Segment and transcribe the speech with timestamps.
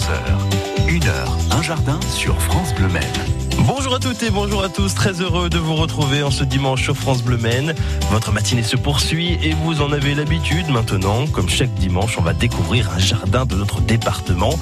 [0.00, 0.88] 11h.
[0.88, 3.39] Une heure, un jardin sur France Bleu Maine.
[3.90, 6.84] Bonjour à toutes et bonjour à tous, très heureux de vous retrouver en ce dimanche
[6.84, 7.74] sur France Bleu Maine.
[8.12, 11.26] Votre matinée se poursuit et vous en avez l'habitude maintenant.
[11.26, 14.54] Comme chaque dimanche, on va découvrir un jardin de notre département.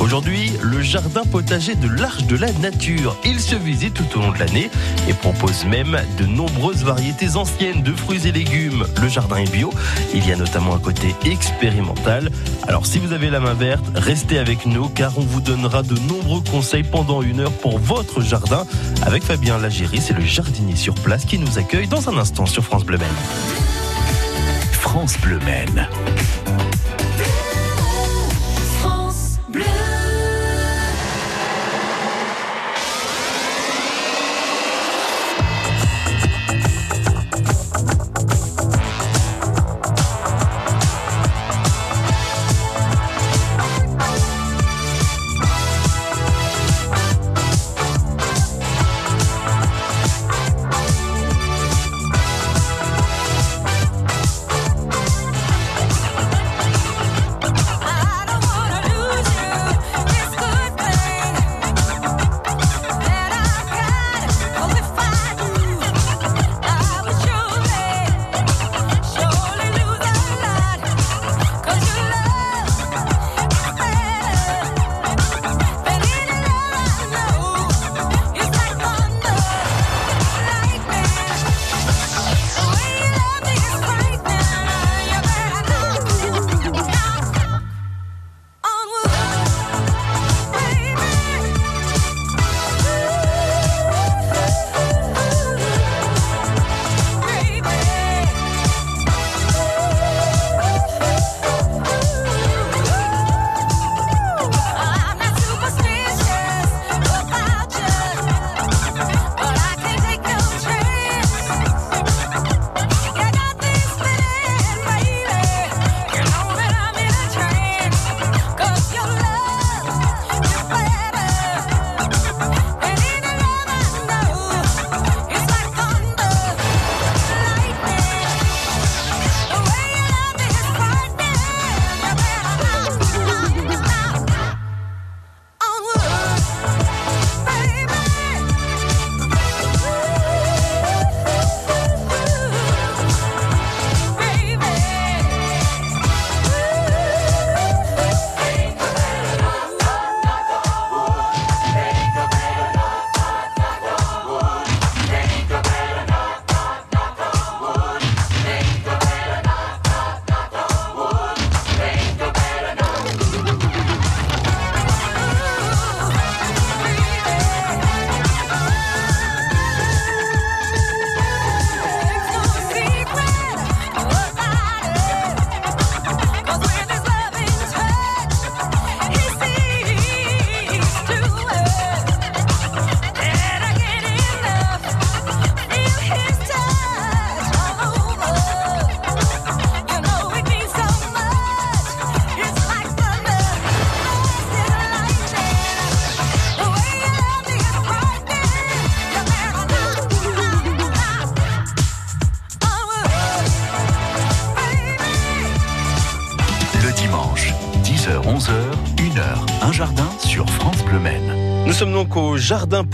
[0.00, 3.16] Aujourd'hui, le jardin potager de l'Arche de la Nature.
[3.24, 4.70] Il se visite tout au long de l'année
[5.08, 8.86] et propose même de nombreuses variétés anciennes de fruits et légumes.
[9.02, 9.72] Le jardin est bio.
[10.14, 12.30] Il y a notamment un côté expérimental.
[12.68, 15.98] Alors si vous avez la main verte, restez avec nous car on vous donnera de
[15.98, 18.64] nombreux conseils pendant une heure pour votre jardin
[19.02, 22.64] avec Fabien Lagéry, c'est le jardinier sur place qui nous accueille dans un instant sur
[22.64, 23.08] France Bleu Maine.
[24.72, 25.88] France Bleu Maine.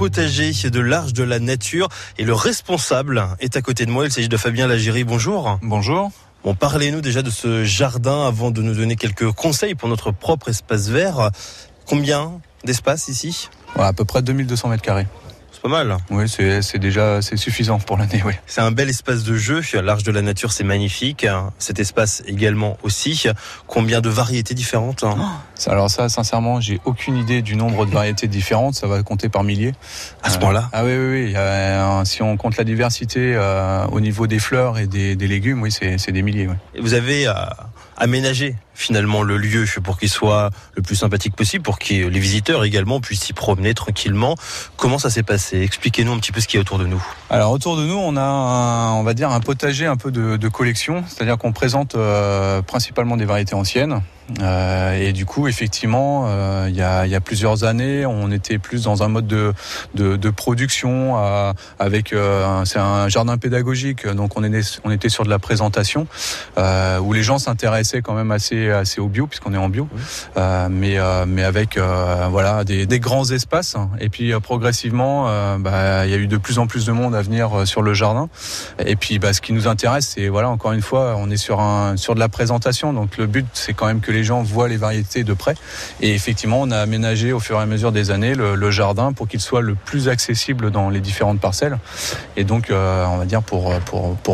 [0.02, 4.04] Potager de l'Arche de la Nature et le responsable est à côté de moi.
[4.04, 5.04] Il s'agit de Fabien Lagéry.
[5.04, 5.60] Bonjour.
[5.62, 6.10] Bonjour.
[6.42, 10.48] Bon, parlez-nous déjà de ce jardin avant de nous donner quelques conseils pour notre propre
[10.48, 11.30] espace vert.
[11.86, 12.32] Combien
[12.64, 13.48] d'espace ici?
[13.78, 15.06] À peu près 2200 mètres carrés
[15.60, 15.96] pas mal.
[16.10, 18.22] Oui, c'est déjà c'est suffisant pour l'année.
[18.24, 18.32] Oui.
[18.46, 19.60] C'est un bel espace de jeu.
[19.82, 21.26] L'Arche de la Nature, c'est magnifique.
[21.58, 23.26] Cet espace également aussi.
[23.66, 27.90] Combien de variétés différentes hein oh, Alors ça, sincèrement, j'ai aucune idée du nombre de
[27.90, 28.74] variétés différentes.
[28.74, 29.72] Ça va compter par milliers.
[30.22, 32.06] À ce point-là Ah oui, oui, oui.
[32.06, 36.12] si on compte la diversité euh, au niveau des fleurs et des, légumes, oui, c'est
[36.12, 36.48] des milliers.
[36.78, 37.32] Vous avez
[37.96, 42.64] aménagé finalement le lieu pour qu'il soit le plus sympathique possible, pour que les visiteurs
[42.64, 44.36] également puissent s'y promener tranquillement.
[44.76, 45.60] Comment ça s'est passé?
[45.60, 47.04] Expliquez-nous un petit peu ce qu'il y a autour de nous.
[47.30, 51.04] Alors autour de nous, on a, un, va dire, un potager un peu de, collection,
[51.08, 54.02] c'est-à-dire qu'on présente euh, principalement des variétés anciennes.
[54.40, 56.26] Et du coup, effectivement,
[56.66, 59.52] il y a, y, a, plusieurs années, on était plus dans un mode de,
[59.94, 61.16] de, de production
[61.78, 62.14] avec
[62.64, 66.06] c'est un jardin pédagogique, donc on, est, on était sur de la présentation
[66.56, 69.88] où les gens s'intéressaient quand même assez assez au bio puisqu'on est en bio,
[70.70, 71.78] mais mais avec
[72.30, 76.58] voilà des, des, grands espaces et puis progressivement, bah, il y a eu de plus
[76.58, 78.28] en plus de monde à venir sur le jardin.
[78.84, 81.60] Et puis, bah, ce qui nous intéresse, c'est voilà, encore une fois, on est sur
[81.60, 82.92] un sur de la présentation.
[82.92, 85.54] Donc, le but, c'est quand même que les gens voient les variétés de près.
[86.00, 89.28] Et effectivement, on a aménagé au fur et à mesure des années le, jardin pour
[89.28, 91.78] qu'il soit le plus accessible dans les différentes parcelles.
[92.36, 93.72] Et donc, euh, on va dire pour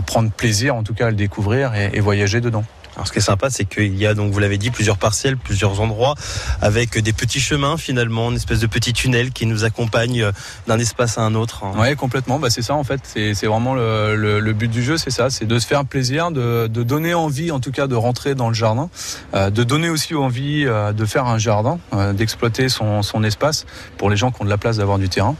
[0.06, 2.64] prendre plaisir, en tout cas, à le découvrir et voyager dedans.
[2.98, 5.36] Alors ce qui est sympa, c'est qu'il y a donc vous l'avez dit plusieurs parcelles,
[5.36, 6.16] plusieurs endroits
[6.60, 10.32] avec des petits chemins finalement, une espèce de petit tunnel qui nous accompagne euh,
[10.66, 11.62] d'un espace à un autre.
[11.62, 11.78] Hein.
[11.78, 12.40] Ouais, complètement.
[12.40, 13.00] Bah c'est ça en fait.
[13.04, 16.82] C'est vraiment le, but du jeu, c'est ça, c'est de se faire plaisir, de, de,
[16.82, 18.90] donner envie en tout cas de rentrer dans le jardin,
[19.32, 21.78] euh, de donner aussi envie euh, de faire un jardin,
[22.14, 23.64] d'exploiter son, son espace
[23.96, 25.36] pour les gens qui ont de la place d'avoir du terrain,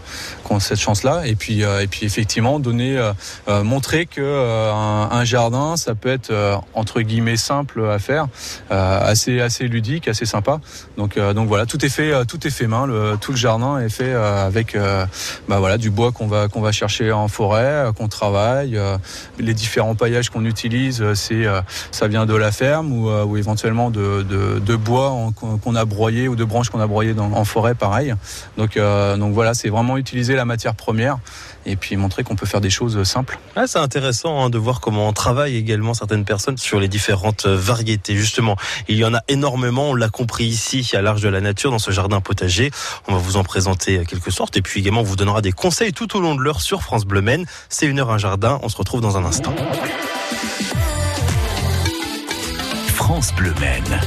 [0.47, 1.27] qui ont cette chance-là.
[1.27, 3.01] Et puis et puis effectivement donner,
[3.49, 4.21] montrer que
[4.73, 8.27] un, un, jardin, ça peut être entre guillemets simple à faire,
[8.71, 10.61] euh, assez assez ludique, assez sympa.
[10.97, 13.39] Donc euh, donc voilà, tout est fait euh, tout est fait main, le, tout le
[13.39, 14.77] jardin est fait avec
[15.49, 18.79] bah voilà du bois qu'on va qu'on va chercher en forêt, qu'on travaille.
[19.39, 21.45] les différents paillages qu'on utilise, c'est
[21.91, 24.23] ça vient de la ferme ou, ou éventuellement de,
[24.71, 25.11] de, bois
[25.63, 28.15] qu'on a broyé ou de branches qu'on a broyées en forêt, pareil.
[28.57, 28.79] Donc
[29.23, 31.19] donc voilà, c'est vraiment utiliser la matière première
[31.67, 33.39] et puis montrer qu'on peut faire des choses simples.
[33.57, 37.47] Ah, c'est intéressant hein, de voir comment on travaille également certaines personnes sur les différentes
[37.47, 38.17] variétés.
[38.17, 38.57] Justement,
[38.89, 41.79] il y en a énormément, on l'a compris ici à l'Arche de la Nature dans
[41.79, 42.71] ce jardin potager.
[43.07, 45.93] On va vous en présenter quelque sorte et puis également on vous donnera des conseils
[45.93, 47.47] tout au long de l'heure sur France Bleu Maine.
[47.69, 49.55] C'est une heure un jardin, on se retrouve dans un instant.
[52.95, 54.01] France Bleu Maine.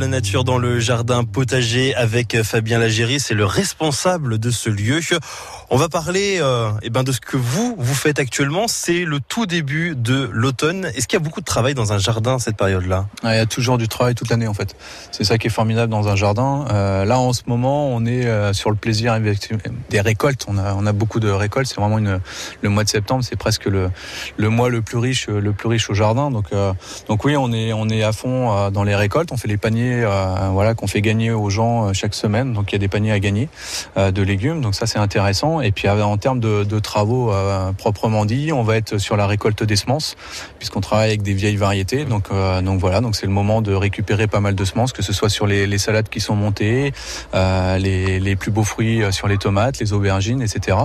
[0.00, 5.00] La nature dans le jardin potager avec Fabien Lagéry, c'est le responsable de ce lieu.
[5.72, 8.66] On va parler euh, eh ben de ce que vous vous faites actuellement.
[8.66, 10.86] C'est le tout début de l'automne.
[10.96, 13.06] Est-ce qu'il y a beaucoup de travail dans un jardin cette période-là?
[13.22, 14.74] Il y a toujours du travail toute l'année en fait.
[15.12, 16.64] C'est ça qui est formidable dans un jardin.
[16.72, 19.16] Euh, là en ce moment, on est euh, sur le plaisir
[19.90, 20.44] des récoltes.
[20.48, 21.68] On a on a beaucoup de récoltes.
[21.68, 22.18] C'est vraiment une
[22.62, 23.90] le mois de septembre, c'est presque le
[24.38, 26.32] le mois le plus riche le plus riche au jardin.
[26.32, 26.72] Donc euh,
[27.06, 29.30] donc oui, on est on est à fond euh, dans les récoltes.
[29.30, 32.54] On fait les paniers, euh, voilà, qu'on fait gagner aux gens euh, chaque semaine.
[32.54, 33.48] Donc il y a des paniers à gagner
[33.96, 34.62] de légumes.
[34.62, 35.59] Donc ça c'est intéressant.
[35.62, 37.32] Et puis en termes de, de travaux
[37.78, 40.16] proprement dit, on va être sur la récolte des semences,
[40.58, 42.04] puisqu'on travaille avec des vieilles variétés.
[42.04, 42.28] Donc
[42.62, 45.28] donc voilà, donc c'est le moment de récupérer pas mal de semences, que ce soit
[45.28, 46.92] sur les, les salades qui sont montées,
[47.34, 50.76] les, les plus beaux fruits sur les tomates, les aubergines, etc.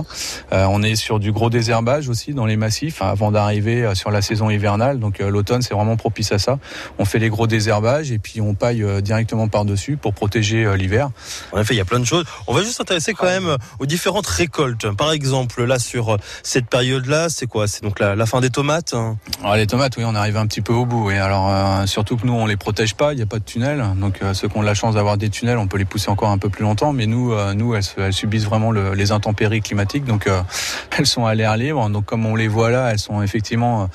[0.52, 4.50] on est sur du gros désherbage aussi dans les massifs avant d'arriver sur la saison
[4.50, 4.98] hivernale.
[4.98, 6.58] Donc l'automne c'est vraiment propice à ça.
[6.98, 10.76] On fait les gros désherbages et puis on paille euh, directement par-dessus pour protéger euh,
[10.76, 11.10] l'hiver.
[11.52, 12.24] En effet, il y a plein de choses.
[12.46, 14.65] On va juste s'intéresser quand même euh, aux différentes récoltes.
[14.96, 17.68] Par exemple, là, sur cette période-là, c'est quoi?
[17.68, 19.16] C'est donc la, fin des tomates hein?
[19.44, 21.10] Ah, Les tomates, oui, on arrive un petit peu au bout.
[21.10, 23.84] Et alors, surtout que nous, on les protège pas, il n'y a pas de tunnel.
[23.96, 26.38] Donc, ceux qui ont la chance d'avoir des tunnels, on peut les pousser encore un
[26.38, 26.92] peu plus longtemps.
[26.92, 30.04] Mais nous, nous elles, subissent vraiment les intempéries climatiques.
[30.04, 30.28] Donc,
[30.98, 31.88] elles sont à l'air libre.
[31.90, 33.88] Donc, comme on les voit là, elles sont effectivement,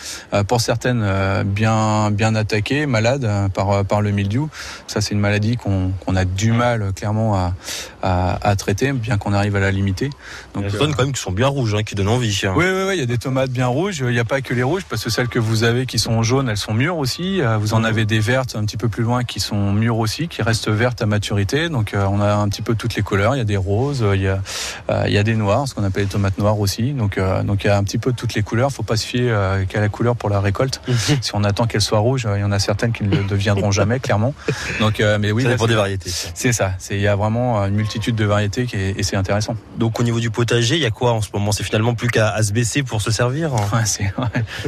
[0.47, 1.05] pour certaines,
[1.45, 4.49] bien, bien attaquées, malades par, par le mildiou.
[4.87, 7.53] Ça, c'est une maladie qu'on a du mal clairement à,
[8.01, 10.09] à, traiter, bien qu'on arrive à la limiter.
[10.53, 12.41] Donc, il y a des quand même qui sont bien rouges, hein, qui donnent envie.
[12.43, 12.53] Hein.
[12.55, 13.99] Oui, oui, oui, il y a des tomates bien rouges.
[13.99, 16.21] Il n'y a pas que les rouges, parce que celles que vous avez qui sont
[16.23, 17.41] jaunes, elles sont mûres aussi.
[17.41, 20.27] Euh, vous en avez des vertes un petit peu plus loin qui sont mûres aussi,
[20.27, 21.69] qui restent vertes à maturité.
[21.69, 23.35] Donc, euh, on a un petit peu toutes les couleurs.
[23.35, 24.41] Il y a des roses, il y a,
[24.89, 26.93] euh, il y a des noirs, ce qu'on appelle les tomates noires aussi.
[26.93, 28.71] Donc, donc il y a un petit peu toutes les couleurs.
[28.71, 29.35] Faut pas se fier
[29.67, 30.81] qu'à la couleur pour la récolte.
[31.21, 33.71] si on attend qu'elle soit rouge, il y en a certaines qui ne le deviendront
[33.71, 34.33] jamais, clairement.
[34.79, 36.09] Donc, euh, mais oui, pour des variétés.
[36.33, 36.73] C'est ça.
[36.89, 39.55] Il y a vraiment une multitude de variétés qui est, et c'est intéressant.
[39.77, 41.51] Donc au niveau du potager, il y a quoi en ce moment?
[41.51, 43.53] C'est finalement plus qu'à se baisser pour se servir.
[43.53, 43.83] Hein?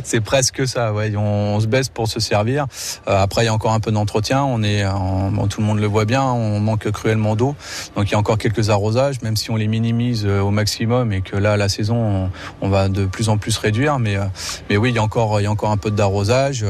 [0.03, 0.93] C'est presque ça.
[1.17, 2.65] On, se baisse pour se servir.
[3.07, 4.43] Euh, après, il y a encore un peu d'entretien.
[4.43, 4.83] On est,
[5.49, 6.23] tout le monde le voit bien.
[6.23, 7.55] On manque cruellement d'eau.
[7.95, 11.13] Donc il y a encore quelques arrosages, même si on les minimise euh, au maximum
[11.13, 12.29] et que là, la saison,
[12.61, 13.99] on, va de plus en plus réduire.
[13.99, 14.17] Mais
[14.69, 16.65] mais oui, il y a encore un peu d'arrosage.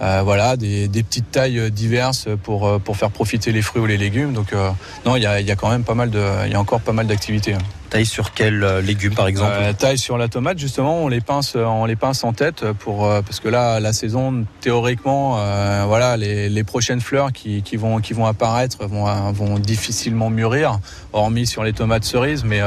[0.00, 4.32] voilà, des, petites tailles diverses pour faire profiter les fruits ou les légumes.
[4.32, 4.70] Donc euh,
[5.04, 6.10] non, il y a, quand même pas mal
[6.44, 7.54] il y a encore pas mal d'activités.
[7.96, 11.22] Taille sur quel euh, légume par exemple euh, Taille sur la tomate justement, on les
[11.22, 15.38] pince, on les pince en tête pour parce que là la saison théoriquement,
[15.86, 20.78] voilà les, les, prochaines fleurs qui, qui, vont qui vont apparaître vont vont difficilement mûrir,
[21.16, 22.60] hormis sur les tomates cerises, mais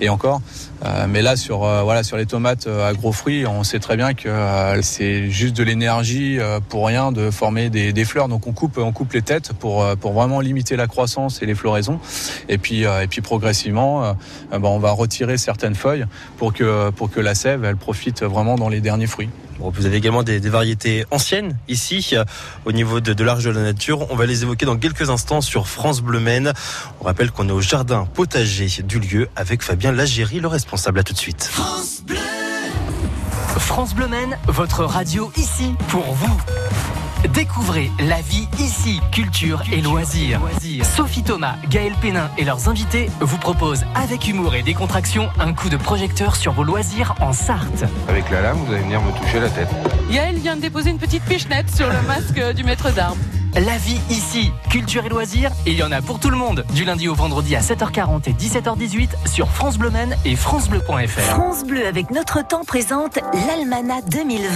[0.00, 0.40] et encore.
[1.08, 4.30] mais là sur voilà sur les tomates à gros fruits, on sait très bien que
[4.82, 8.28] c'est juste de l'énergie pour rien de former des, fleurs.
[8.28, 11.54] Donc on coupe on coupe les têtes pour pour vraiment limiter la croissance et les
[11.54, 11.98] floraisons.
[12.48, 14.16] Et puis et puis progressivement
[14.52, 16.06] on va retirer certaines feuilles
[16.36, 19.30] pour que, pour que la sève elle profite vraiment dans les derniers fruits.
[19.58, 22.24] Vous avez également des, variétés anciennes ici euh,
[22.64, 24.10] au niveau de, de l'Arche de la Nature.
[24.10, 26.52] On va les évoquer dans quelques instants sur France Bleu Maine.
[27.00, 30.98] On rappelle qu'on est au jardin potager du lieu avec Fabien Lagéry, le responsable.
[30.98, 31.44] À tout de suite.
[31.44, 32.16] France Bleu,
[33.58, 36.40] France Bleu Maine, votre radio ici pour vous.
[37.32, 40.40] Découvrez la vie ici, culture et loisirs.
[40.82, 45.70] Sophie Thomas, Gaël Pénin et leurs invités vous proposent avec humour et décontraction un coup
[45.70, 47.84] de projecteur sur vos loisirs en Sarthe.
[48.08, 49.68] Avec la lame, vous allez venir me toucher la tête.
[50.10, 53.18] Gaël vient de déposer une petite pichenette sur le masque du maître d'armes.
[53.54, 56.64] La vie ici, culture et loisirs, il y en a pour tout le monde.
[56.74, 61.20] Du lundi au vendredi à 7h40 et 17h18 sur France Bleu Men et francebleu.fr.
[61.20, 64.48] France Bleu avec notre temps présente l'Almana 2020.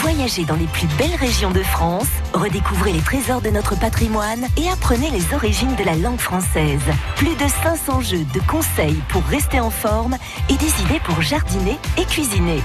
[0.00, 4.66] Voyagez dans les plus belles régions de France, redécouvrez les trésors de notre patrimoine et
[4.70, 6.80] apprenez les origines de la langue française.
[7.16, 10.16] Plus de 500 jeux de conseils pour rester en forme
[10.48, 12.62] et des idées pour jardiner et cuisiner.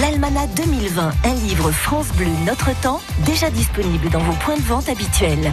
[0.00, 4.88] L'Almana 2020, un livre France Bleu Notre Temps, déjà disponible dans vos points de vente
[4.88, 5.52] habituels.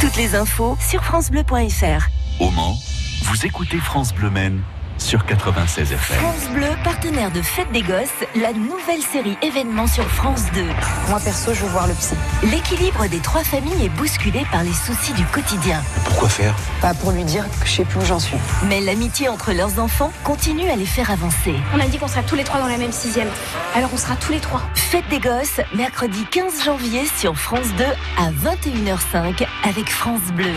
[0.00, 2.08] Toutes les infos sur francebleu.fr.
[2.40, 2.78] Au Mans,
[3.24, 4.62] vous écoutez France Bleu Maine
[5.02, 6.16] sur 96 FM.
[6.18, 10.62] France Bleu, partenaire de Fête des Gosses, la nouvelle série événement sur France 2.
[11.08, 12.14] Moi perso, je veux voir le psy.
[12.44, 15.82] L'équilibre des trois familles est bousculé par les soucis du quotidien.
[16.04, 16.54] Pourquoi faire?
[16.80, 18.36] Pas pour lui dire que je sais plus où j'en suis.
[18.68, 21.54] Mais l'amitié entre leurs enfants continue à les faire avancer.
[21.74, 23.28] On a dit qu'on serait tous les trois dans la même sixième.
[23.74, 24.62] Alors on sera tous les trois.
[24.74, 27.84] Fête des Gosses, mercredi 15 janvier sur France 2
[28.18, 30.54] à 21h05 avec France Bleu.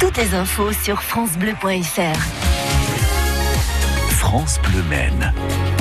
[0.00, 2.53] Toutes les infos sur francebleu.fr.
[4.24, 5.73] France.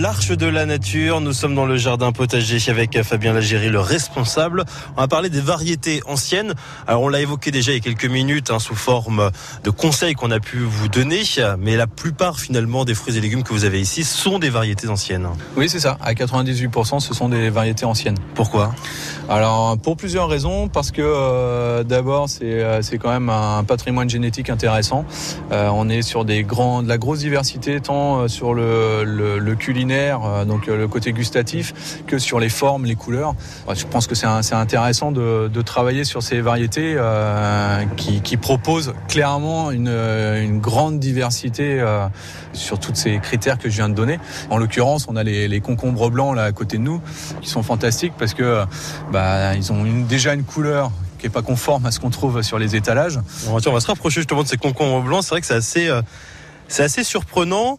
[0.00, 4.64] l'Arche de la Nature, nous sommes dans le jardin potager avec Fabien Lagéry, le responsable.
[4.96, 6.54] On va parler des variétés anciennes.
[6.86, 9.30] Alors on l'a évoqué déjà il y a quelques minutes hein, sous forme
[9.62, 11.22] de conseils qu'on a pu vous donner,
[11.58, 14.88] mais la plupart finalement des fruits et légumes que vous avez ici sont des variétés
[14.88, 15.28] anciennes.
[15.56, 18.18] Oui c'est ça, à 98% ce sont des variétés anciennes.
[18.34, 18.74] Pourquoi?
[19.28, 24.10] Alors pour plusieurs raisons, parce que euh, d'abord c'est euh, c'est quand même un patrimoine
[24.10, 25.04] génétique intéressant.
[25.52, 29.54] Euh, on est sur des grands, de la grosse diversité tant sur le le, le,
[29.54, 33.34] culinaire, euh, donc euh, le côté gustatif, que sur les formes, les couleurs.
[33.74, 38.94] Je pense que c'est intéressant de, de, travailler sur ces variétés euh, qui, qui, proposent
[39.08, 41.82] clairement une, une grande diversité
[42.52, 44.18] sur tous ces critères que je viens de donner.
[44.50, 47.00] En l'occurrence, on a les, les, concombres blancs là à côté de nous,
[47.40, 48.64] qui sont fantastiques parce que
[49.12, 52.58] bah, ils ont déjà une couleur qui est pas conforme à ce qu'on trouve sur
[52.58, 53.18] les étalages.
[53.48, 55.22] On va se rapprocher justement de ces concombres blancs.
[55.22, 55.90] C'est vrai que c'est assez,
[56.68, 57.78] c'est assez surprenant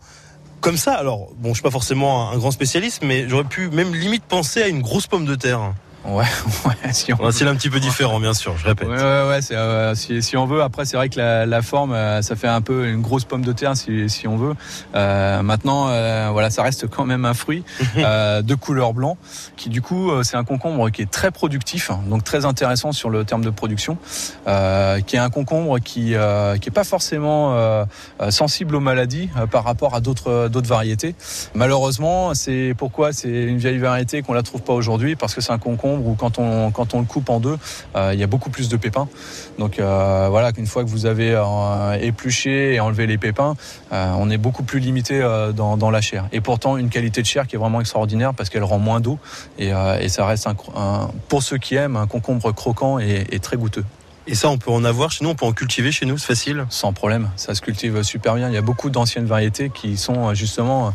[0.66, 3.94] comme ça, alors, bon, je suis pas forcément un grand spécialiste, mais j'aurais pu même
[3.94, 5.76] limite penser à une grosse pomme de terre.
[6.08, 6.24] Ouais,
[6.66, 6.94] ouais.
[6.94, 7.32] Si on...
[7.32, 8.88] C'est un petit peu différent, bien sûr, je répète.
[8.88, 10.62] Ouais, ouais, ouais euh, si, si, on veut.
[10.62, 13.44] Après, c'est vrai que la, la, forme, euh, ça fait un peu une grosse pomme
[13.44, 14.54] de terre, si, si on veut.
[14.94, 15.86] Euh, maintenant,
[16.32, 17.64] voilà, ça reste quand même un fruit
[17.96, 19.18] de couleur blanc,
[19.56, 23.10] qui du coup, c'est un concombre qui est très productif, hein, donc très intéressant sur
[23.10, 23.98] le terme de production,
[24.46, 26.14] qui est un concombre qui,
[26.62, 27.86] qui est pas forcément
[28.30, 31.16] sensible aux maladies par rapport à d'autres d'autres variétés.
[31.54, 35.54] Malheureusement, c'est pourquoi c'est une vieille variété qu'on la trouve pas aujourd'hui, parce que c'est
[35.54, 37.58] un concombre où quand on, quand on le coupe en deux,
[37.96, 39.08] euh, il y a beaucoup plus de pépins.
[39.60, 43.56] Donc euh, voilà, qu'une fois que vous avez euh, épluché et enlevé les pépins,
[43.92, 45.22] on est beaucoup plus limité
[45.56, 46.28] dans, la chair.
[46.32, 49.20] Et pourtant, une qualité de chair qui est vraiment extraordinaire parce qu'elle rend moins d'eau
[49.58, 49.72] et,
[50.10, 50.48] ça reste,
[51.30, 53.86] pour ceux qui aiment, un concombre croquant et, et très goûteux.
[54.28, 56.26] Et ça, on peut en avoir chez nous, on peut en cultiver chez nous, c'est
[56.26, 58.50] facile Sans problème, ça se cultive super bien.
[58.50, 60.94] Il y a beaucoup d'anciennes variétés qui sont justement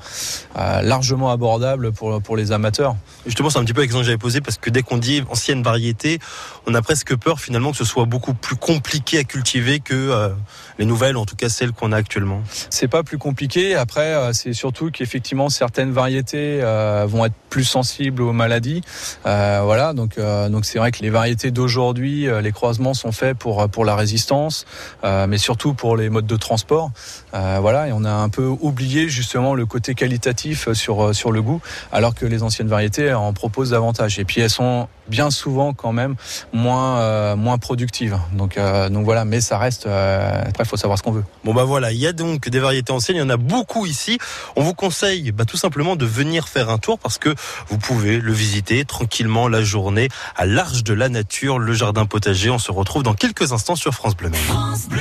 [0.58, 2.96] euh, largement abordables pour, pour les amateurs.
[3.26, 5.62] Justement, c'est un petit peu l'exemple que j'avais posé parce que dès qu'on dit ancienne
[5.62, 6.18] variété,
[6.66, 10.30] on a presque peur finalement que ce soit beaucoup plus compliqué à cultiver que euh,
[10.78, 12.42] les nouvelles, en tout cas celles qu'on a actuellement.
[12.70, 13.76] C'est pas plus compliqué.
[13.76, 18.82] Après, euh, c'est surtout qu'effectivement certaines variétés euh, vont être plus sensibles aux maladies.
[19.24, 23.84] voilà, donc donc c'est vrai que les variétés d'aujourd'hui, les croisements sont faits pour pour
[23.84, 24.64] la résistance,
[25.04, 26.90] mais surtout pour les modes de transport.
[27.32, 31.60] voilà, et on a un peu oublié justement le côté qualitatif sur sur le goût,
[31.92, 34.18] alors que les anciennes variétés en proposent davantage.
[34.18, 36.14] Et puis elles sont bien souvent quand même
[36.52, 38.18] moins euh, moins productives.
[38.32, 39.86] Donc euh, donc voilà, mais ça reste.
[39.86, 41.24] Euh, après, il faut savoir ce qu'on veut.
[41.44, 43.84] Bon bah voilà, il y a donc des variétés anciennes, il y en a beaucoup
[43.86, 44.18] ici.
[44.56, 47.34] On vous conseille bah, tout simplement de venir faire un tour parce que
[47.68, 52.50] vous pouvez le visiter tranquillement la journée à l'Arche de la Nature, le jardin potager.
[52.50, 54.30] On se retrouve dans quelques instants sur France Bleu.
[54.32, 55.00] France Bleu.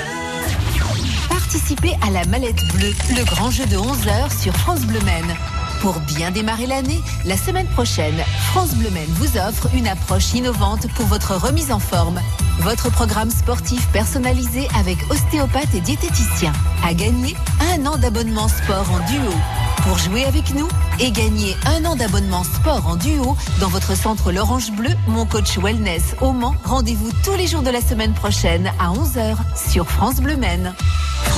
[1.30, 5.36] Participez à la mallette bleue, le grand jeu de 11h sur France Bleu Maine.
[5.82, 8.18] Pour bien démarrer l'année, la semaine prochaine,
[8.52, 12.20] France Bleu Maine vous offre une approche innovante pour votre remise en forme.
[12.60, 16.52] Votre programme sportif personnalisé avec ostéopathe et diététicien.
[16.86, 17.34] À gagner
[17.74, 19.32] un an d'abonnement sport en duo.
[19.84, 20.68] Pour jouer avec nous
[21.00, 25.58] et gagner un an d'abonnement sport en duo dans votre centre L'Orange Bleu, mon coach
[25.58, 26.56] wellness au Mans.
[26.66, 30.74] Rendez-vous tous les jours de la semaine prochaine à 11h sur France Bleu Maine.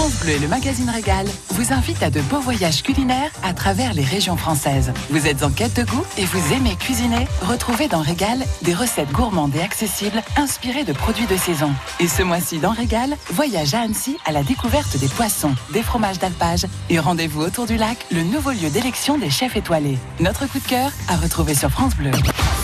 [0.01, 3.93] France Bleu et le magazine Régal vous invitent à de beaux voyages culinaires à travers
[3.93, 4.91] les régions françaises.
[5.11, 7.27] Vous êtes en quête de goût et vous aimez cuisiner?
[7.43, 11.71] Retrouvez dans Régal des recettes gourmandes et accessibles inspirées de produits de saison.
[11.99, 16.17] Et ce mois-ci dans Régal, voyage à Annecy à la découverte des poissons, des fromages
[16.17, 19.99] d'alpage et rendez-vous autour du lac, le nouveau lieu d'élection des chefs étoilés.
[20.19, 22.09] Notre coup de cœur à retrouver sur France Bleu.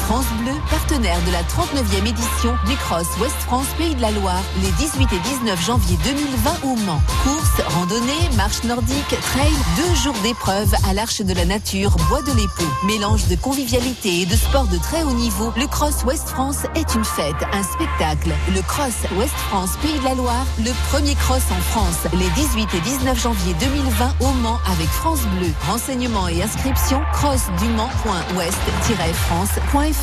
[0.08, 4.42] France Bleu, partenaire de la 39e édition du Cross West France Pays de la Loire,
[4.62, 7.02] les 18 et 19 janvier 2020 au Mans.
[7.26, 12.32] Course, randonnée, marche nordique, trail, deux jours d'épreuve à l'Arche de la Nature, Bois de
[12.32, 12.64] l'Épau.
[12.86, 16.96] Mélange de convivialité et de sport de très haut niveau, le Cross West France est
[16.96, 18.34] une fête, un spectacle.
[18.56, 22.74] Le Cross West France Pays de la Loire, le premier cross en France, les 18
[22.76, 25.52] et 19 janvier 2020 au Mans avec France Bleu.
[25.68, 29.97] Renseignements et inscriptions crossdumans.ouest-france.fr.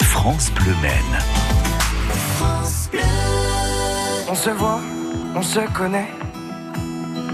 [0.00, 1.18] France Bleu Maine.
[4.28, 4.80] On se voit,
[5.34, 6.10] on se connaît.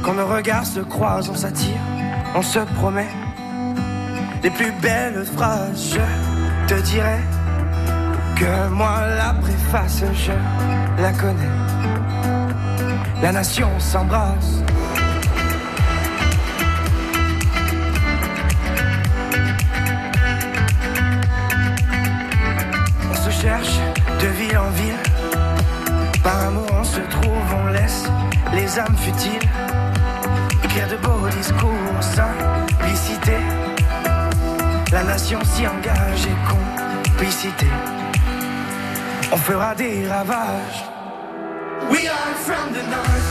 [0.03, 1.81] Quand nos regards se croisent, on s'attire,
[2.35, 3.09] on se promet.
[4.43, 7.21] Les plus belles phrases, je te dirai
[8.37, 10.33] que moi la préface, je
[11.03, 11.53] la connais.
[13.23, 14.63] La nation s'embrasse.
[23.41, 23.79] Cherche
[24.21, 25.03] de ville en ville.
[26.23, 27.67] Par amour on se trouve, on
[28.55, 29.49] les âmes futiles,
[30.65, 33.37] écrire de beaux discours, simplicité,
[34.93, 37.67] la nation s'y engage et complicité,
[39.33, 40.85] on fera des ravages.
[41.91, 43.31] We are from the north,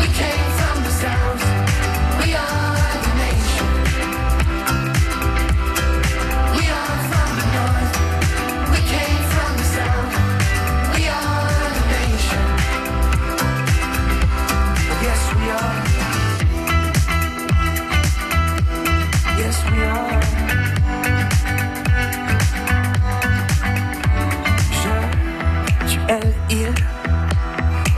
[0.00, 1.55] we came from the south,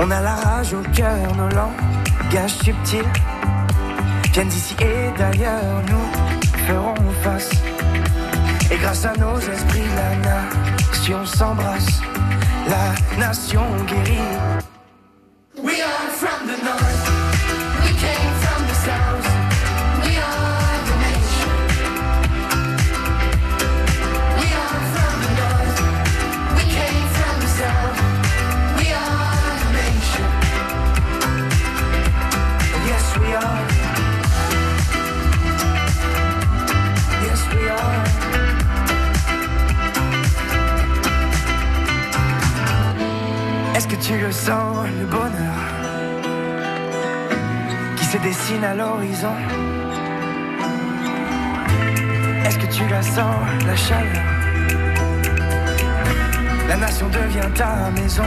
[0.00, 3.02] On a la rage au cœur, nos langages subtils
[4.32, 7.50] viennent d'ici et d'ailleurs, nous ferons face.
[8.70, 12.00] Et grâce à nos esprits, la nation s'embrasse,
[12.68, 14.67] la nation guérit.
[48.64, 49.34] À l'horizon
[52.44, 54.24] Est-ce que tu la sens, la chaleur?
[56.68, 58.24] La nation devient ta maison.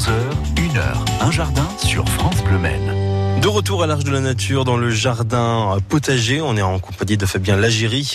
[0.00, 0.12] 10h-11h,
[0.56, 0.80] 1h,
[1.20, 3.40] un jardin sur France Bleu Maine.
[3.42, 7.18] De retour à l'Arche de la Nature dans le jardin potager, on est en compagnie
[7.18, 8.14] de Fabien Lagéry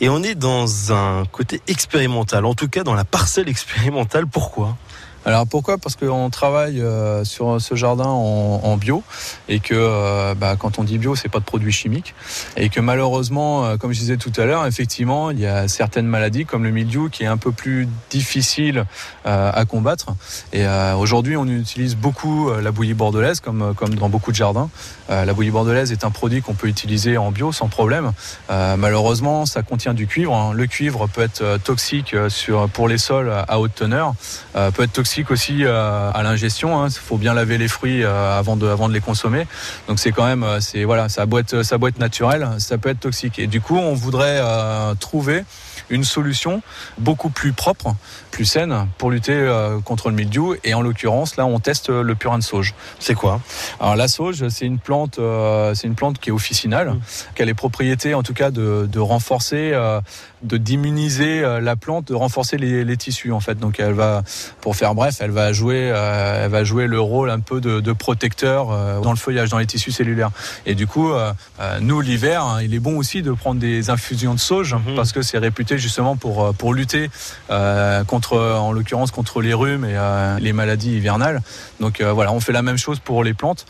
[0.00, 4.28] et on est dans un côté expérimental, en tout cas dans la parcelle expérimentale.
[4.28, 4.76] Pourquoi?
[5.26, 5.76] Alors pourquoi?
[5.76, 9.02] Parce qu'on travaille euh, sur ce jardin en, bio
[9.48, 12.14] et que euh, bah, quand on dit bio, c'est pas de produits chimiques
[12.56, 16.06] et que malheureusement, euh, comme je disais tout à l'heure, effectivement, il y a certaines
[16.06, 18.86] maladies comme le mildiou qui est un peu plus difficile
[19.24, 20.06] à combattre.
[20.52, 20.64] Et
[20.98, 24.70] aujourd'hui, on utilise beaucoup la bouillie bordelaise comme comme dans beaucoup de jardins.
[25.08, 28.12] La bouillie bordelaise est un produit qu'on peut utiliser en bio sans problème.
[28.48, 30.34] Malheureusement, ça contient du cuivre.
[30.34, 30.52] hein.
[30.54, 34.14] Le cuivre peut être toxique sur pour les sols à haute teneur,
[34.54, 36.86] peut être toxique aussi euh, à l'ingestion.
[36.86, 39.46] Il faut bien laver les fruits euh, avant de avant de les consommer.
[39.88, 43.38] Donc c'est quand même euh, c'est voilà ça être ça naturel, ça peut être toxique.
[43.38, 44.40] Et du coup, on voudrait
[45.00, 45.44] trouver
[45.88, 46.62] une solution
[46.98, 47.94] beaucoup plus propre,
[48.30, 49.38] plus saine pour lutter
[49.84, 50.54] contre le mildiou.
[50.62, 52.74] Et en l'occurrence, là, on teste le purin de sauge.
[52.98, 53.40] C'est quoi?
[53.80, 55.18] Alors la sauge, c'est une plante,
[55.74, 56.96] c'est une plante qui est officinale,
[57.34, 59.72] qui a les propriétés, en tout cas, de, de renforcer,
[60.42, 63.58] de d'immuniser euh, la plante, de renforcer les, les tissus en fait.
[63.58, 64.22] Donc elle va,
[64.60, 67.80] pour faire bref, elle va jouer, euh, elle va jouer le rôle un peu de,
[67.80, 70.30] de protecteur euh, dans le feuillage, dans les tissus cellulaires.
[70.66, 73.90] Et du coup, euh, euh, nous l'hiver, hein, il est bon aussi de prendre des
[73.90, 77.10] infusions de sauge parce que c'est réputé justement pour euh, pour lutter
[77.50, 81.42] euh, contre, en l'occurrence, contre les rhumes et euh, les maladies hivernales.
[81.80, 83.66] Donc euh, voilà, on fait la même chose pour les plantes.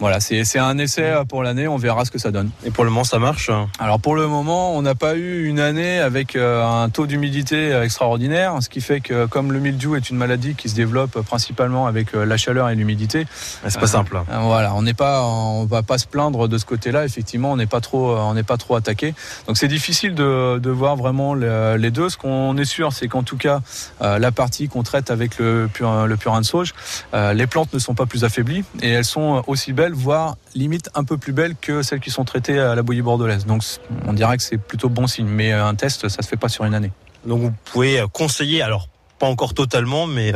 [0.00, 2.50] Voilà, c'est un essai euh, pour l'année, on verra ce que ça donne.
[2.64, 5.60] Et pour le moment, ça marche Alors pour le moment, on n'a pas eu une
[5.60, 9.94] année avec euh, un taux d'humidité euh, extraordinaire, ce qui fait que comme le mildiou
[9.96, 13.26] est une maladie qui se développe principalement avec la chaleur et l'humidité,
[13.68, 14.16] c'est pas simple.
[14.16, 17.04] euh, voilà, on n'est pas, on va pas se plaindre de ce côté-là.
[17.04, 19.14] Effectivement, on n'est pas trop, on n'est pas trop attaqué.
[19.46, 22.08] Donc c'est difficile de, de voir vraiment le- les deux.
[22.08, 23.60] Ce qu'on est sûr, c'est qu'en tout cas,
[24.02, 26.74] euh, la partie qu'on traite avec le, purin- le purin de sauge,
[27.12, 31.04] les plantes ne sont pas plus affaiblies et elles sont aussi belles, voire limite un
[31.04, 33.46] peu plus belles que celles qui sont traitées à la bouillie bordelaise.
[33.46, 33.62] Donc
[34.06, 35.26] on dirait que c'est plutôt bon signe.
[35.26, 36.92] Mais euh, un test, ça se fait pas sur une année.
[37.26, 40.32] Donc vous pouvez euh, conseiller, alors pas encore totalement, mais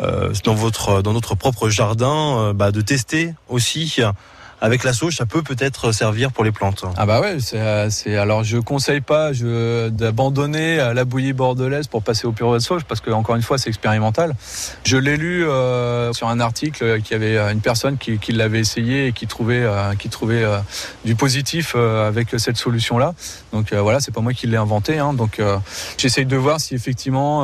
[0.00, 4.00] euh, dans votre dans notre propre jardin, bah, de tester aussi
[4.60, 6.84] avec la sauge, ça peut peut-être servir pour les plantes.
[6.96, 12.32] Ah bah ouais, c'est alors je conseille pas d'abandonner la bouillie bordelaise pour passer au
[12.32, 14.34] purée de sauge parce que encore une fois c'est expérimental.
[14.84, 19.08] Je l'ai lu euh, sur un article qui avait une personne qui, qui l'avait essayé
[19.08, 20.58] et qui trouvait euh, qui trouvait euh,
[21.04, 23.14] du positif euh, avec cette solution là.
[23.52, 24.98] Donc voilà, c'est pas moi qui l'ai inventé.
[24.98, 25.40] Hein, donc
[25.96, 27.42] j'essaye de voir si effectivement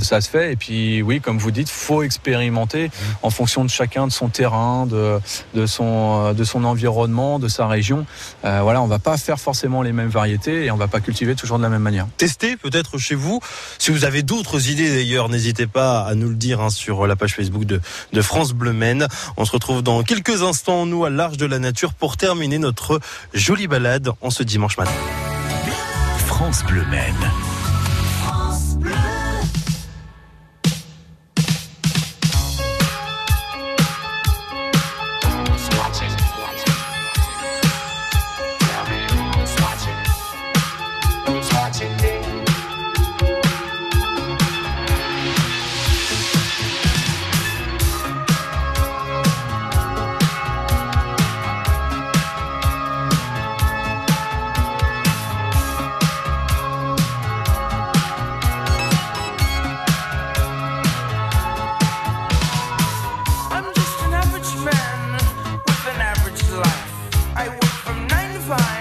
[0.00, 0.52] ça se fait.
[0.52, 2.90] Et puis oui, comme vous dites, faut expérimenter
[3.22, 5.20] en fonction de chacun de son terrain, de,
[5.54, 8.06] de son de son environnement, de sa région.
[8.42, 11.58] voilà, on va pas faire forcément les mêmes variétés et on va pas cultiver toujours
[11.58, 12.06] de la même manière.
[12.16, 13.40] Testez peut-être chez vous.
[13.78, 17.16] Si vous avez d'autres idées d'ailleurs, n'hésitez pas à nous le dire hein, sur la
[17.16, 17.80] page Facebook de,
[18.12, 19.08] de France Bleu Maine.
[19.36, 23.00] On se retrouve dans quelques instants, nous, à l'Arche de la Nature, pour terminer notre
[23.34, 24.92] jolie balade en ce dimanche matin.
[26.26, 27.47] France Bleu Maine.
[68.48, 68.77] fine.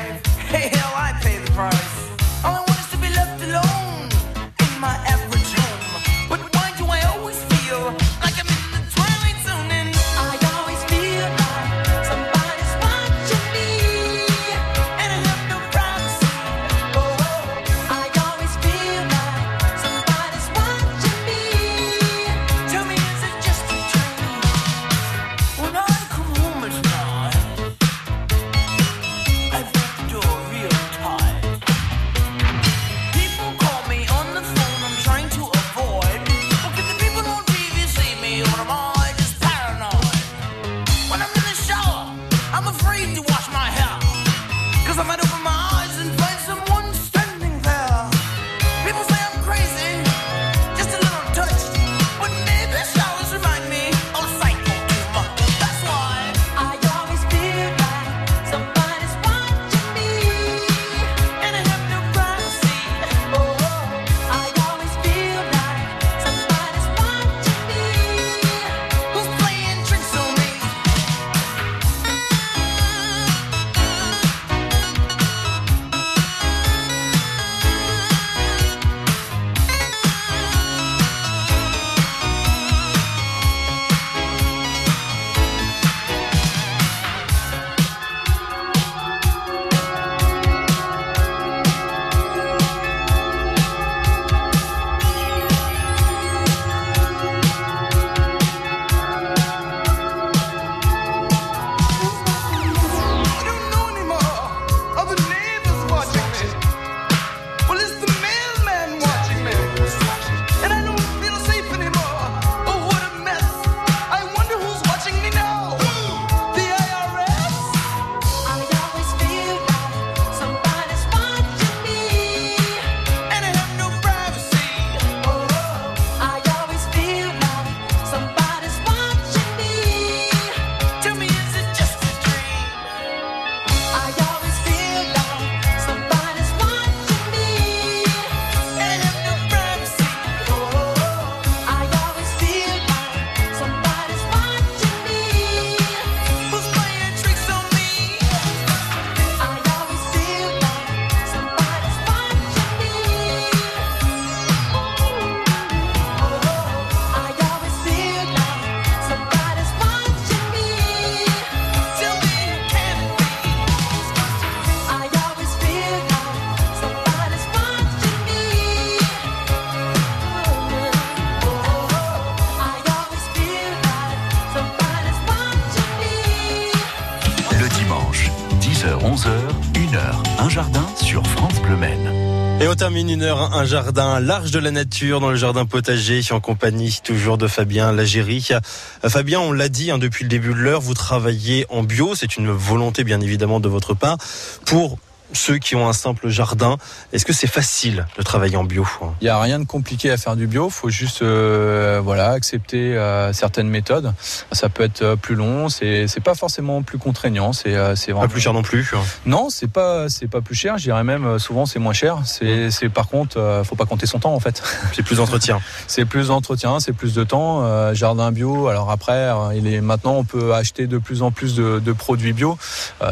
[182.77, 186.99] Termine une heure, un jardin large de la nature dans le jardin potager en compagnie
[187.03, 188.49] toujours de Fabien Lagéry.
[188.51, 192.13] Euh, Fabien, on l'a dit hein, depuis le début de l'heure, vous travaillez en bio,
[192.13, 194.19] c'est une volonté bien évidemment de votre part
[194.65, 194.99] pour
[195.33, 196.77] ceux qui ont un simple jardin,
[197.13, 198.87] est-ce que c'est facile de travailler en bio
[199.21, 202.95] Il n'y a rien de compliqué à faire du bio, faut juste euh, voilà accepter
[202.95, 204.13] euh, certaines méthodes.
[204.51, 208.53] Ça peut être plus long, c'est pas forcément plus contraignant, c'est c'est pas plus cher
[208.53, 208.91] non plus.
[209.25, 210.77] Non, c'est pas pas plus cher.
[210.77, 212.19] Je dirais même souvent c'est moins cher.
[212.25, 214.61] C'est par contre faut pas compter son temps en fait.
[214.93, 215.59] C'est plus d'entretien.
[215.87, 217.93] c'est plus d'entretien, c'est plus de temps.
[217.93, 218.67] jardin bio.
[218.67, 222.33] Alors après, il est maintenant on peut acheter de plus en plus de, de produits
[222.33, 222.57] bio.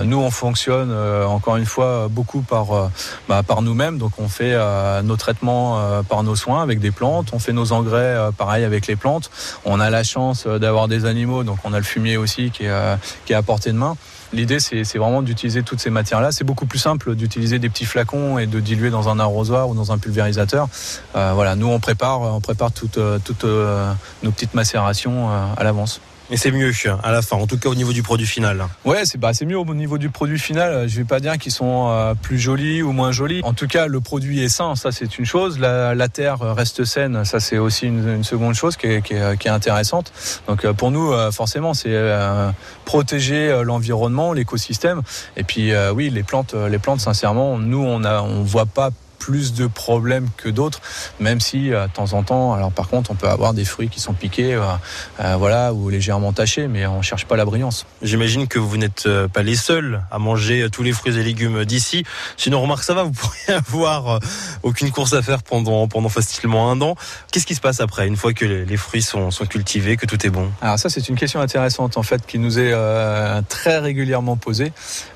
[0.04, 0.92] nous on fonctionne
[1.26, 2.88] encore une fois beaucoup par, euh,
[3.28, 3.98] bah, par nous-mêmes.
[3.98, 7.54] Donc on fait euh, nos traitements euh, par nos soins avec des plantes, on fait
[7.54, 9.30] nos engrais pareil avec les plantes.
[9.66, 12.98] On a la chance d'avoir des animaux, donc on a le fumier aussi qui est,
[13.26, 13.96] qui est à portée de main.
[14.34, 16.32] L'idée, c'est vraiment d'utiliser toutes ces matières-là.
[16.32, 19.76] C'est beaucoup plus simple d'utiliser des petits flacons et de diluer dans un arrosoir ou
[19.76, 20.68] dans un pulvérisateur.
[21.14, 23.46] voilà, nous, on prépare, on prépare toutes, toutes
[24.24, 26.02] nos petites macérations à l'avance.
[26.32, 26.72] Et c'est mieux
[27.04, 28.66] à la fin, en tout cas au niveau du produit final.
[28.84, 30.88] Ouais, c'est bah, mieux au niveau du produit final.
[30.90, 33.42] Je vais pas dire qu'ils sont euh, plus jolis ou moins jolis.
[33.44, 35.60] En tout cas, le produit est sain, ça c'est une chose.
[35.60, 40.12] La, terre reste saine, ça c'est aussi une, seconde chose qui est, est, intéressante.
[40.48, 41.96] Donc euh, pour nous, euh, forcément, c'est
[42.86, 45.02] protéger l'environnement, l'écosystème.
[45.38, 49.54] Et puis oui, les plantes, les plantes, sincèrement, nous on a, on voit pas plus
[49.54, 50.82] de problèmes que d'autres,
[51.20, 53.90] même si euh, de temps en temps, alors par contre, on peut avoir des fruits
[53.90, 54.64] qui sont piqués, euh,
[55.20, 57.86] euh, voilà, ou légèrement tachés, mais on cherche pas la brillance.
[58.02, 62.04] J'imagine que vous n'êtes pas les seuls à manger tous les fruits et légumes d'ici.
[62.38, 64.20] Sinon, remarque, ça va, vous pourriez avoir
[64.64, 66.96] aucune course à faire pendant pendant facilement un an.
[67.32, 70.26] Qu'est-ce qui se passe après, une fois que les fruits sont, sont cultivés, que tout
[70.26, 70.52] est bon?
[70.62, 72.74] Alors ça, c'est une question intéressante en fait qui nous est
[73.50, 74.72] très régulièrement posée.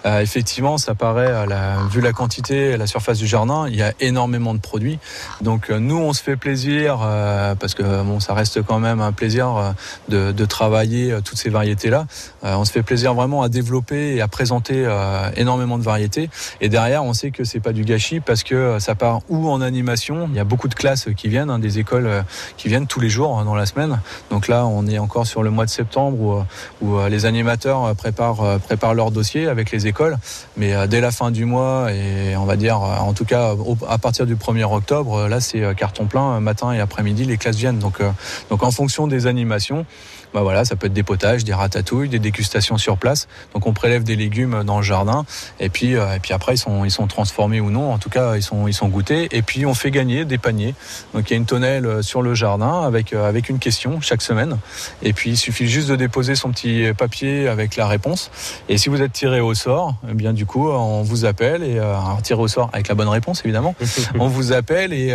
[0.06, 4.54] effectivement, ça paraît, la, vu la quantité, la surface du jardin, il y a énormément
[4.54, 5.00] de produits.
[5.42, 9.02] Donc euh, nous, on se fait plaisir euh, parce que bon, ça reste quand même
[9.02, 9.72] un plaisir euh,
[10.10, 12.06] de, de travailler toutes ces variétés-là.
[12.44, 14.88] on se fait plaisir vraiment à développer et à présenter
[15.36, 16.30] énormément de variétés.
[16.62, 19.62] Et derrière, on sait que c'est pas du gâchis parce que ça part ou en
[19.62, 20.28] animation.
[20.32, 22.24] Il y a beaucoup de classes qui viennent, hein, des écoles
[22.58, 24.00] qui viennent tous les jours hein, dans la semaine.
[24.32, 26.46] Donc là, on est encore sur le mois de septembre
[26.82, 30.18] où, où les animateurs préparent, préparent leur dossier avec les écoles.
[30.58, 33.98] Mais dès la fin du mois et on va dire en tout cas au, à
[33.98, 37.38] partir du 1er octobre, euh, là c'est euh, carton plein, euh, matin et après-midi, les
[37.38, 37.80] classes viennent.
[37.80, 38.02] Donc,
[38.50, 39.86] donc en fonction des animations,
[40.34, 43.28] bah voilà, ça peut être des potages, des ratatouilles, des dégustations sur place.
[43.54, 45.26] Donc on prélève des légumes dans le jardin
[45.60, 47.92] et puis euh, et puis après ils sont ils sont transformés ou non.
[47.92, 50.76] En tout cas ils sont ils sont goûtés et puis on fait gagner des paniers.
[51.14, 54.02] Donc il y a une tonnelle euh, sur le jardin avec euh, avec une question
[54.02, 54.58] chaque semaine
[55.02, 58.30] et puis il suffit juste de déposer son petit papier avec la réponse.
[58.70, 61.80] Et si vous êtes tiré au sort, eh bien du coup on vous appelle et
[61.80, 63.74] euh, tiré au sort avec la bonne réponse évidemment.
[64.20, 65.10] on vous appelle et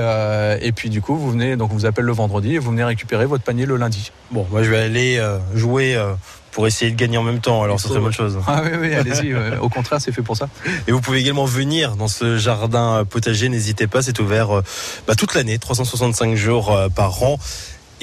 [0.60, 2.84] et puis du coup vous venez donc on vous appelle le vendredi et vous venez
[2.84, 4.10] récupérer votre panier le lundi.
[4.30, 6.14] Bon, moi je vais aller euh, jouer euh,
[6.52, 7.62] pour essayer de gagner en même temps.
[7.62, 8.38] Alors, ça serait bonne chose.
[8.46, 9.34] Ah oui, oui, allez-y.
[9.60, 10.48] Au contraire, c'est fait pour ça.
[10.86, 13.48] Et vous pouvez également venir dans ce jardin euh, potager.
[13.48, 14.62] N'hésitez pas, c'est ouvert
[15.06, 17.38] bah, toute l'année, 365 jours par an.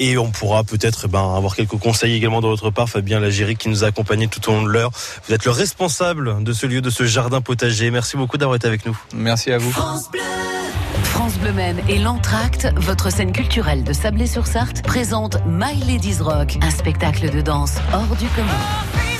[0.04, 3.68] Et on pourra peut-être ben, avoir quelques conseils également de votre part, Fabien Lagéry, qui
[3.68, 4.90] nous a accompagnés tout au long de l'heure.
[5.28, 7.88] Vous êtes le responsable de ce lieu, de ce jardin potager.
[7.92, 8.98] Merci beaucoup d'avoir été avec nous.
[9.14, 9.70] Merci à vous.
[9.70, 10.08] France
[11.38, 11.52] Bleu
[11.88, 17.76] et l'Entracte, votre scène culturelle de Sablé-sur-Sarthe, présente My Ladies Rock, un spectacle de danse
[17.92, 19.11] hors du commun.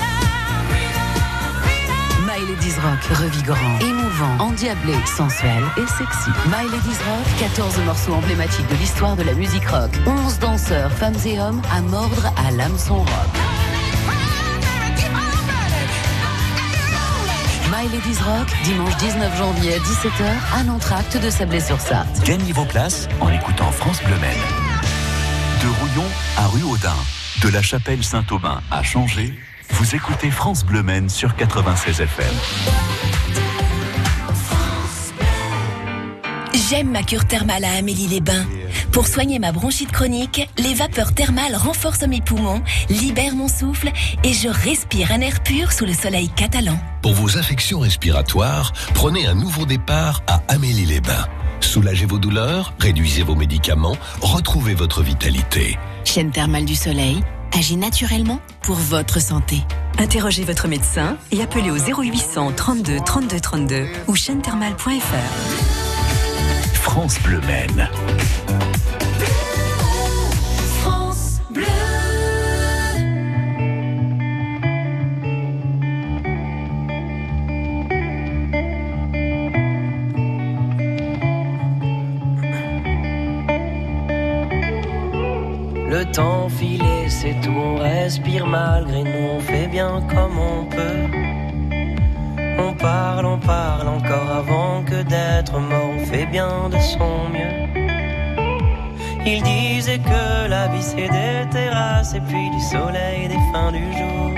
[2.43, 6.29] My Ladies Rock, revigorant, émouvant, endiablé, sensuel et sexy.
[6.47, 9.91] My Ladies Rock, 14 morceaux emblématiques de l'histoire de la musique rock.
[10.05, 13.07] 11 danseurs, femmes et hommes, à mordre à l'hameçon rock.
[17.71, 22.25] My Ladies Rock, dimanche 19 janvier à 17h à l'entracte de Sablé-sur-Sarthe.
[22.25, 26.91] Gagnez vos places en écoutant France Bleu De Rouillon à Rue Audin,
[27.41, 29.33] de la chapelle Saint-Aubin à Changé,
[29.69, 32.33] vous écoutez France Bleu sur 96 FM.
[36.69, 38.45] J'aime ma cure thermale à Amélie-les-Bains.
[38.91, 43.91] Pour soigner ma bronchite chronique, les vapeurs thermales renforcent mes poumons, libèrent mon souffle
[44.23, 46.77] et je respire un air pur sous le soleil catalan.
[47.01, 51.27] Pour vos infections respiratoires, prenez un nouveau départ à Amélie-les-Bains.
[51.59, 55.77] Soulagez vos douleurs, réduisez vos médicaments, retrouvez votre vitalité.
[56.03, 57.23] Chaîne thermale du soleil
[57.55, 59.57] agit naturellement pour votre santé.
[59.99, 65.93] Interrogez votre médecin et appelez au 0800 32 32 32 ou chaîne-thermale.fr.
[66.73, 67.89] France Bleu Maine.
[70.81, 71.63] France Bleu.
[85.89, 86.83] Le temps filé,
[87.23, 91.05] c'est tout, on respire malgré nous, on fait bien comme on peut.
[92.59, 97.55] On parle, on parle encore avant que d'être mort, on fait bien de son mieux.
[99.25, 103.71] Il disait que la vie c'est des terrasses et puis du soleil et des fins
[103.71, 104.29] du jour.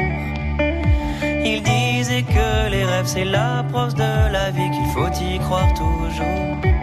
[1.43, 5.73] Il disait que les rêves c'est la prose de la vie, qu'il faut y croire
[5.73, 6.74] toujours.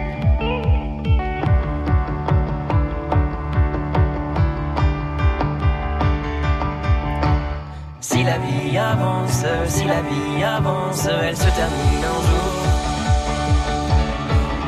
[8.23, 12.53] Si la vie avance, si la vie avance, elle se termine un jour.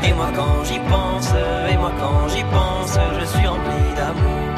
[0.03, 1.31] Et moi quand j'y pense,
[1.71, 4.55] et moi quand j'y pense, je suis rempli d'amour.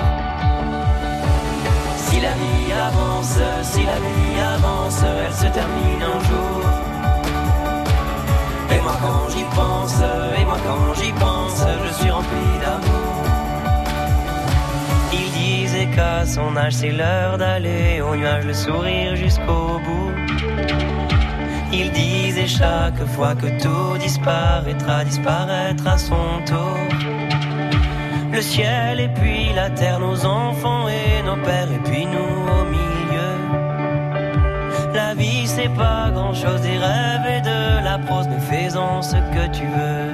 [1.95, 6.63] Si la vie avance, si la vie avance, elle se termine un jour.
[8.71, 10.01] Et moi quand j'y pense,
[10.39, 13.26] et moi quand j'y pense, je suis rempli d'amour.
[15.85, 20.11] Qu'à son âge c'est l'heure d'aller au nuage, le sourire jusqu'au bout.
[21.71, 26.77] Il disait chaque fois que tout disparaîtra, disparaîtra à son tour.
[28.33, 32.63] Le ciel et puis la terre, nos enfants et nos pères, et puis nous au
[32.75, 33.33] milieu.
[34.95, 39.17] La vie c'est pas grand chose, des rêves et de la prose, mais faisons ce
[39.33, 40.06] que tu veux.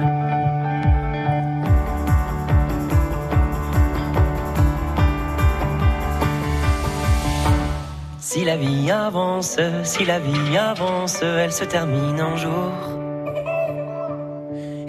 [8.34, 12.72] Si la vie avance, si la vie avance, elle se termine un jour.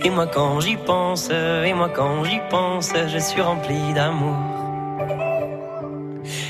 [0.04, 4.39] Et moi quand j'y pense, et moi quand j'y pense, je suis rempli d'amour.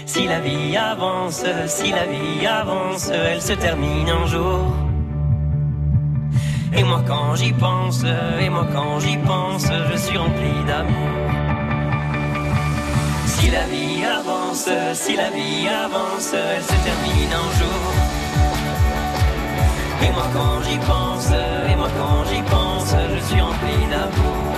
[0.06, 4.62] Si la vie avance, si la vie avance, elle se termine un jour.
[6.78, 8.06] Et moi quand j'y pense,
[8.40, 11.10] et moi quand j'y pense, je suis rempli d'amour.
[13.26, 13.85] Si la vie
[14.94, 17.94] si la vie avance, elle se termine un jour.
[20.02, 21.30] Et moi quand j'y pense,
[21.70, 24.56] et moi quand j'y pense, je suis rempli d'amour.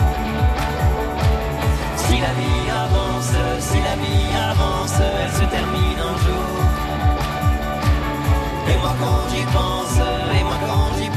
[1.98, 6.50] Si la vie avance, si la vie avance, elle se termine un jour.
[8.70, 9.98] Et moi quand j'y pense,
[10.38, 11.17] et moi quand j'y pense,